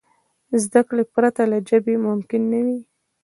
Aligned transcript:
زدهکړې 0.63 1.03
پرته 1.13 1.43
له 1.51 1.57
ژبي 1.67 1.95
ممکن 2.07 2.41
نه 2.51 2.61
دي. 2.67 2.79